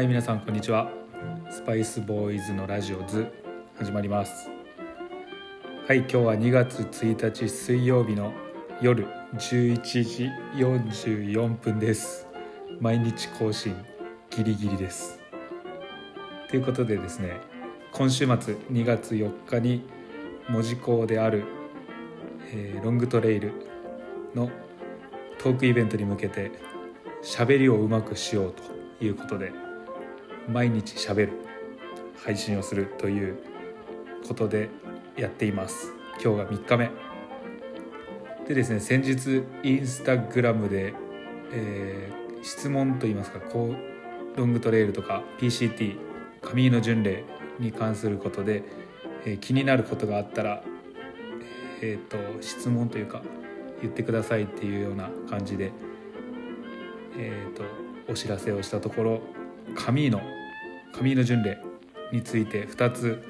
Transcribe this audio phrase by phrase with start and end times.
[0.00, 0.90] はい皆さんこんにちは。
[1.50, 3.30] スパイスボーイズのラジオズ
[3.76, 4.48] 始まります。
[5.86, 8.32] はい今日は2月1日水曜日の
[8.80, 12.26] 夜11時44分です。
[12.80, 13.76] 毎日更新
[14.30, 15.20] ギリギリです。
[16.48, 17.38] ということでですね
[17.92, 19.86] 今週末2月4日に
[20.48, 21.44] 門司港である、
[22.54, 23.52] えー、ロングトレイル
[24.34, 24.48] の
[25.36, 26.52] トークイベントに向けて
[27.22, 29.52] 喋りをうまくしようということで
[30.50, 31.32] 毎日喋る
[32.24, 33.38] 配信をするという
[34.26, 34.68] ことで
[35.16, 35.92] やっています。
[36.22, 36.90] 今日が3日目。
[38.48, 40.92] でですね先日インスタグラムで、
[41.52, 45.96] えー、質問といいますかこうロングトレイルとか PCT
[46.42, 47.22] 紙の巡礼
[47.60, 48.64] に関することで、
[49.24, 50.64] えー、気になることがあったら、
[51.80, 53.22] えーと、質問というか
[53.82, 55.70] 言ってくださいっていうような感じで、
[57.16, 57.62] えーと、
[58.10, 59.20] お知らせをしたところ
[59.76, 60.20] 紙の
[60.92, 61.62] 紙の巡礼
[62.12, 63.22] について2つ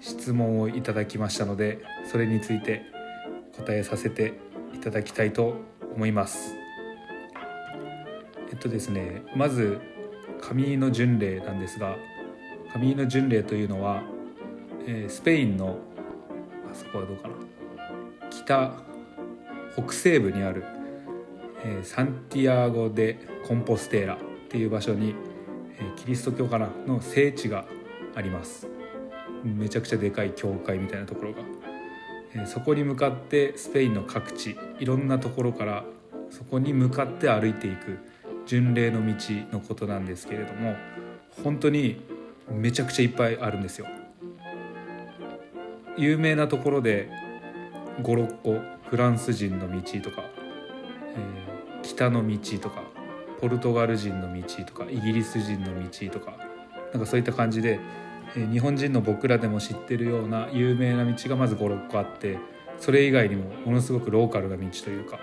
[0.00, 2.82] 質問をいただきましたのでそれについて
[3.56, 4.34] 答えさせて
[4.74, 5.56] いただきたいと
[5.94, 6.54] 思います。
[8.50, 9.78] えっとですねまず
[10.40, 11.96] 紙の巡礼なんですが
[12.72, 14.02] 紙の巡礼というのは、
[14.86, 15.78] えー、スペインの
[16.70, 17.34] あそこはどうかな。
[18.30, 18.88] 北
[19.74, 20.64] 北西部にある、
[21.64, 24.18] えー、サンティアゴ・でコンポステーラっ
[24.48, 25.14] ていう場所に、
[25.96, 27.66] キリスト教かなの聖地が
[28.14, 28.68] あります。
[29.44, 35.84] めちゃくちゃでかい教会みたいなところが、そこに向かってスペインの各地いろんなところから
[36.30, 37.98] そこに向かって歩いていく
[38.46, 39.14] 巡礼の道
[39.52, 40.76] のことなんですけれども
[41.42, 42.02] 本当に
[42.50, 43.86] めちゃくちゃいっぱいあるんですよ。
[45.96, 47.10] 有名なところで
[48.02, 50.22] 56個フランス人の道とか、
[51.16, 52.82] えー、北の道とか
[53.40, 56.36] ポルトガル人の道とかイギリス人の道とか
[56.92, 57.80] なんかそういった感じで、
[58.36, 62.38] え、日本人の僕らでも知ってるような有名な道がまず56個あって
[62.78, 65.18] それ以外にもものすごくローカルな道というか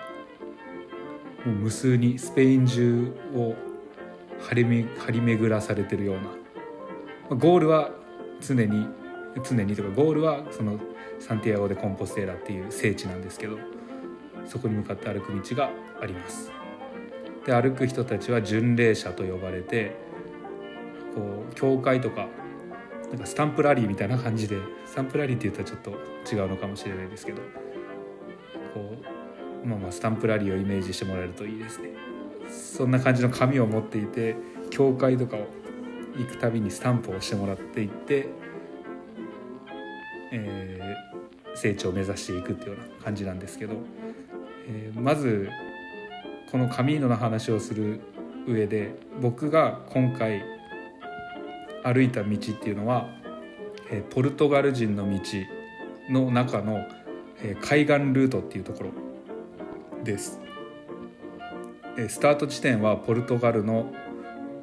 [1.45, 3.55] もう無数にスペイン中を
[4.41, 6.45] 張り張り巡らされてるような。
[7.37, 7.89] ゴールは
[8.39, 8.87] 常に
[9.43, 10.79] 常にとかゴールはその
[11.19, 13.57] サンティアゴ・でコンポステーラっていう聖地なんですけど
[14.45, 15.71] そこに向かって歩く道が
[16.01, 16.64] あります。
[17.45, 19.95] で歩く人たちは巡礼者と呼ばれて
[21.13, 22.27] こう教会とか
[23.09, 27.41] なんかスタンプラリーみたいな感じでスタンプラリーって言ったらちょっと違うのかもしれないですけど
[28.73, 28.95] こ
[29.63, 31.89] うまあまあスタンプラリーをイメージしてもらえるといいですね。
[32.49, 34.35] そんな感じの紙を持っていて
[34.69, 35.47] 教会とかを
[36.15, 38.27] 行くたびにスタンプをしてもらっていって
[40.31, 43.75] えー、成長を目指していくっていうような感じなんですけど、
[44.67, 45.49] えー、まず
[46.51, 48.01] このカミーノの話をする
[48.47, 50.43] 上で僕が今回
[51.83, 53.09] 歩いた道っていうのは、
[53.91, 55.19] え、ポルトガル人の道
[56.09, 56.85] の中の、
[57.43, 58.91] え、海岸ルートっていうところ
[60.03, 60.39] です。
[61.97, 63.93] えスタート地点はポルトガルの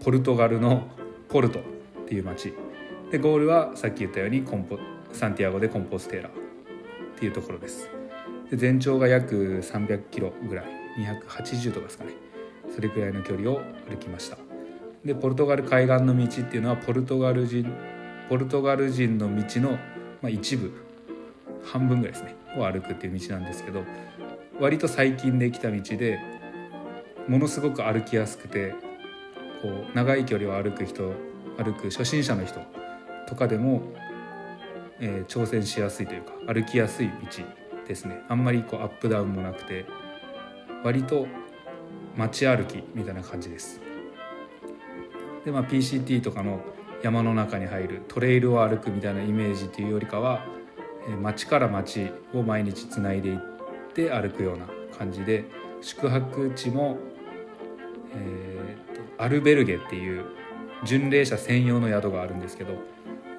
[0.05, 0.89] ポルトガルの
[1.29, 1.63] ポルトっ
[2.07, 2.53] ていう町。
[3.11, 4.79] でゴールはさっき言ったようにコンポ
[5.13, 6.33] サンティアゴ・でコンポステーラっ
[7.19, 7.89] ていうところです。
[8.51, 10.82] で全長が約300キロぐらい。
[10.99, 12.13] 280とかですかね。
[12.75, 14.39] それくらいの距離を歩きました。
[15.05, 17.73] でポルトガル海岸の道っていうのはポルトガル人
[18.29, 19.79] ポルトガル人の道の、ま
[20.25, 20.73] あ、一部
[21.65, 23.83] 半分ぐらいですねを歩くっていう道なんですけど
[24.61, 26.21] 割と最近できた道で
[27.27, 28.75] ものすごく歩きやすくて
[29.61, 31.13] こう長い距離を歩く人
[31.59, 32.61] 歩く初心者の人
[33.27, 33.83] とかでも
[35.03, 37.15] えー、挑戦しやすいというか歩きやすい道
[37.87, 38.23] ですね。
[38.29, 39.85] あんまりこうアップダウンもなくて
[40.85, 41.27] 割と
[42.17, 43.81] 街歩きみたいな感じです。
[45.45, 46.61] でまあ PCT とかの
[47.03, 50.45] 山の中に入るトレイルを歩くみたいなイメージっていうよりかは、
[51.09, 53.39] え、街から街を毎日つないでいっ
[53.95, 54.67] て歩くような
[54.97, 55.45] 感じで
[55.81, 56.99] 宿泊地も、
[58.15, 60.25] えー、アルベルゲっていう
[60.85, 62.75] 巡礼者専用の宿があるんですけど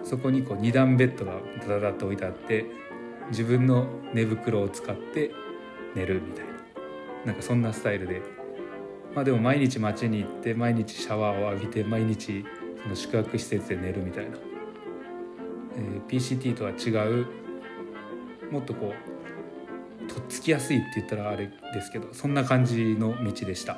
[0.04, 2.66] そこにこう2段ベッドがダダダッと置いてあって
[3.30, 5.32] 自分の寝袋を使って
[5.96, 6.53] 寝るみたいな。
[7.26, 8.22] なんかそんなスタイルで。
[9.16, 12.44] まあでも毎日街に行って毎日シャワーを浴びて毎日
[12.82, 14.38] その宿泊施設で寝るみたいな、
[15.78, 16.90] えー、PCT とは違
[17.22, 17.28] う
[18.52, 18.94] もっとこ
[20.08, 23.78] うとっつきやすいって言ったらあれですけどそんな感じの道でした。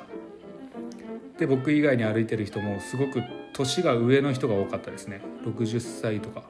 [1.38, 3.22] で僕以外に歩いてる人もすごく
[3.52, 5.20] 年が上の人が多かったですね。
[5.44, 6.44] 60歳とか、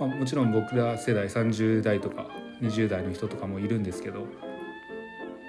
[0.00, 2.26] まあ、もちろん僕ら世代30代とか
[2.60, 4.26] 20代の人とかもいるんですけど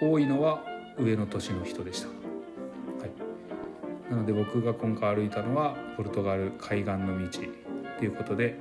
[0.01, 0.63] 多いのは
[0.97, 2.13] 上の年の人でした、は
[3.05, 7.39] い、なので僕が今回歩いたのはポルトガル海岸の道
[7.99, 8.57] ということで、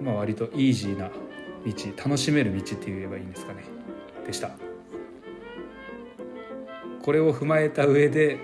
[0.00, 3.64] まあ、割とイージーな道楽しめる道って言えばいいんですかね。
[4.26, 4.50] でした。
[7.02, 8.38] これを踏まえた上で、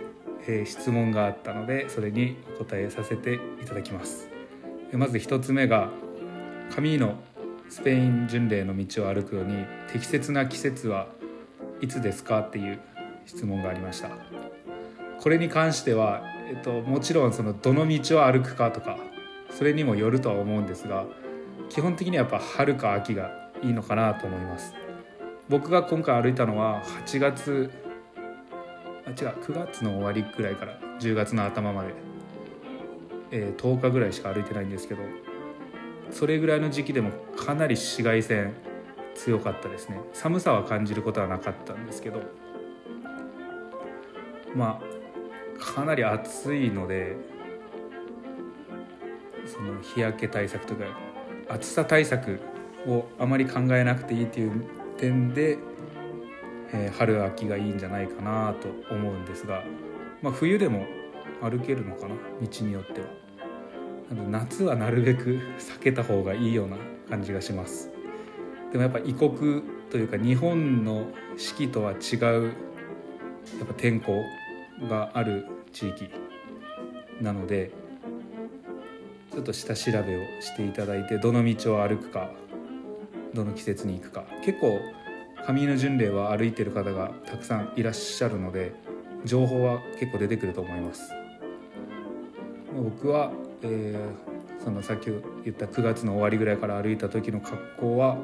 [0.46, 4.28] えー、質問があったのでそれにお答えさせていただきます。
[4.92, 5.90] まず1つ目が
[6.74, 7.14] カミーノ
[7.68, 11.08] スペイン巡礼の道を歩くのに適切な季節は
[11.80, 12.40] いつですか？
[12.40, 12.80] っていう
[13.26, 14.10] 質問がありました。
[15.20, 18.96] これに関しては、えっと、もちろんそのどの道を歩くかとか
[19.50, 21.04] それにもよるとは思うんですが
[21.68, 23.30] 基本的にはやっぱ春か秋が
[23.62, 24.74] いいのかなと思います。
[25.48, 27.70] 僕が今回歩いたのは8月
[29.04, 31.92] あ違う9月の終わりぐらいから10月の頭まで、
[33.32, 35.02] えー、10日ぐらいしか歩いてないんですけど
[36.12, 38.54] それぐらいの時期でもかなり紫外線
[39.14, 40.00] 強かったですね。
[40.12, 42.22] 寒さは感じることはなかったんですけど
[44.54, 47.16] まあかなり暑いので
[49.46, 50.84] その日焼け対策とか
[51.48, 52.40] 暑さ対策
[52.86, 54.64] をあまり考えなくていいっていう
[54.96, 55.58] 点で、
[56.72, 59.64] えー、春秋がいいんじゃないかなと思うんですが、
[60.22, 60.86] まあ、冬でも
[61.42, 62.14] 歩けるのかな？
[62.40, 63.06] 道によっては。
[64.28, 66.76] 夏はなるべく避けた方がいいような
[67.08, 67.90] 感じがします。
[68.72, 71.06] でもやっぱ異国というか日本の
[71.36, 72.54] 四季とは違う
[73.58, 74.22] やっぱ天候
[74.88, 76.08] がある地域
[77.20, 77.70] なので
[79.32, 82.30] ちょっと下調べをしていただいてどの道を歩くか
[83.34, 84.24] どの季節に行くか。
[84.44, 84.80] 結構
[85.46, 88.72] 上の巡礼は歩いてる方がたくさんいらっしゃるので
[89.24, 91.12] 情報は結構出てくると思います。
[92.76, 93.32] 僕は、
[93.62, 95.06] えー、そのさっき
[95.44, 98.16] 言った9月の終わりぐらいから歩いた時の格好は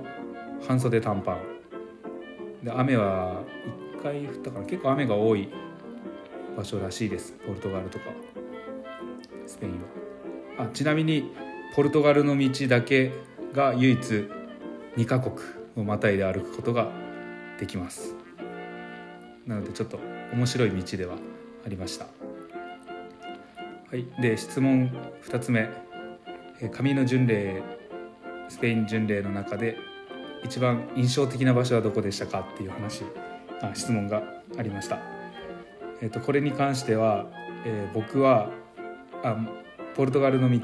[0.67, 2.65] 半袖短パン。
[2.65, 3.43] で雨は
[3.99, 5.49] 1回降ったから結構雨が多い
[6.57, 7.35] 場所らしいです。
[7.47, 8.07] ポルトガルとか。
[9.47, 9.73] スペイン
[10.59, 10.67] は。
[10.67, 11.33] あちなみに
[11.75, 13.13] ポルトガルの道だけ
[13.53, 14.29] が唯一
[14.97, 15.37] 2カ国
[15.77, 16.91] をまたいで歩くことが
[17.59, 18.15] できます。
[19.47, 19.99] なのでちょっと
[20.33, 21.17] 面白い道では
[21.65, 22.07] ありました。
[22.07, 22.11] は
[23.95, 24.07] い。
[24.21, 24.91] で質問
[25.23, 25.69] 2つ目。
[26.73, 27.63] 紙の巡礼
[28.49, 29.77] スペイン巡礼の中で
[30.45, 33.05] 一番印象的な場所はどこでしたかっていう話
[33.63, 34.23] あ質問が
[34.59, 34.99] ありました。
[36.03, 37.27] えー、とこれに関しては、
[37.65, 38.51] えー、僕は
[39.23, 39.37] あ
[39.95, 40.61] ポルトガルの道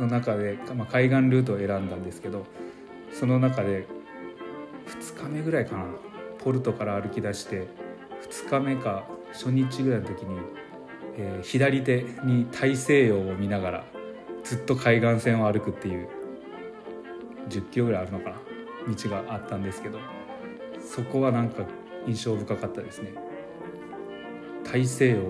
[0.00, 2.46] の中で、まあ、海岸ルートを選んだんですけど
[3.12, 3.86] その中で
[4.86, 5.84] 2日目ぐらいかな
[6.38, 7.68] ポルトから歩き出して
[8.30, 10.38] 2日目か初日ぐらいの時に、
[11.18, 13.84] えー、左手に大西洋を見ながら
[14.44, 16.08] ずっと海岸線を歩くっていう
[17.50, 18.47] 10キロぐらいあるのかな。
[18.94, 19.98] 道があったんですけど
[20.80, 21.64] そこはなんか
[22.06, 23.12] 印象深かったですね。
[24.64, 25.22] 大西洋、ま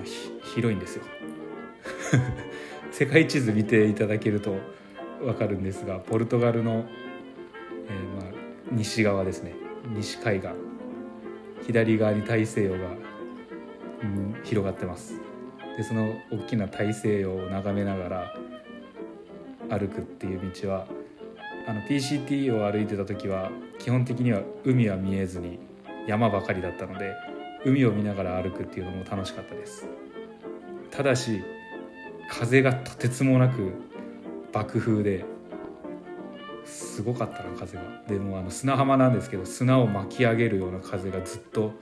[0.00, 0.04] あ、
[0.54, 1.04] 広いんですよ。
[2.92, 4.56] 世界地図見ていただけると
[5.20, 8.32] 分かるんですがポルトガルの、えー、まあ
[8.70, 9.54] 西側ですね。
[9.94, 10.50] 西海岸。
[11.66, 12.78] 左側に大西洋が、
[14.02, 15.18] うん、広がってます。
[15.76, 18.34] でその大きな大西洋を眺めながら
[19.70, 20.86] 歩くっていう道は
[21.66, 25.58] あの PCT を歩いてた時は基本的には海は見えずに
[26.06, 27.14] 山ばかりだったので
[27.64, 29.86] 海を見ながら歩くっていうのも楽しかったです。
[30.90, 31.42] ただし
[32.28, 33.72] 風がとてつもなく
[34.52, 35.24] 爆風で
[36.64, 38.02] すごかったな風が。
[38.08, 41.72] でもあの砂浜なんですけど砂を巻き上げるような風がずっと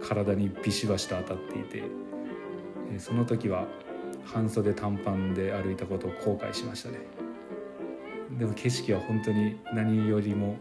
[0.00, 1.82] 体にビシバシと当たっていて
[2.98, 3.66] その時は
[4.24, 7.25] 半袖短パンで歩いたことを後悔しましたね。
[8.38, 10.56] でも景色は本当に何よりも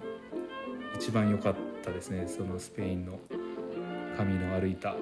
[0.95, 3.19] 一番良かったですねそのスペインの
[4.17, 4.95] 神の歩いた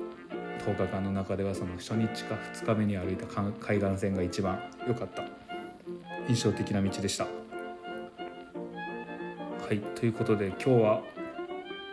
[0.65, 5.24] 10日間の中ではその初日か2日目に歩いた海岸線が一番良かった
[6.27, 7.25] 印象的な道でした。
[7.25, 7.32] は
[9.72, 11.03] いということで今日は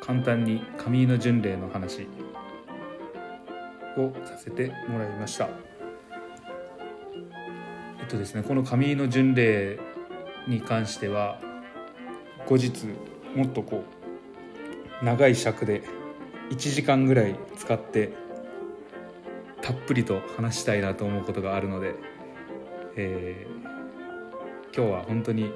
[0.00, 2.06] 簡単に上の巡礼の話
[3.96, 5.48] をさせてもらいました。
[7.98, 9.78] えっとですねこの上の巡礼
[10.50, 11.40] に関しては
[12.46, 12.86] 後日
[13.34, 13.84] もっとこ
[15.00, 15.82] う長い尺で
[16.50, 18.12] 1時間ぐらい使って
[19.62, 21.94] たっぷりと話したいなと思うことがあるので、
[22.96, 25.52] えー、今日は本当に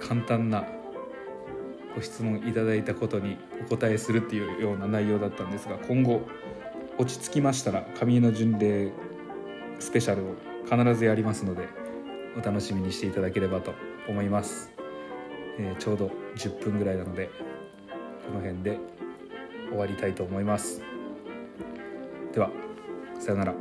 [0.00, 0.64] 簡単な
[1.94, 6.22] ご質問いただいたことにお答えするっていうような内容だったんですが今後
[6.98, 8.90] 落ち着きましたら上の巡礼
[9.78, 11.68] スペシャルを必ずやりますので
[12.38, 13.74] お楽しみにしていただければと
[14.08, 14.70] 思います。
[15.60, 17.30] えー、ちょうど10分ぐらいなので
[18.26, 18.78] この辺で
[19.68, 20.82] 終わりたいと思います
[22.32, 22.50] では
[23.18, 23.54] さようなら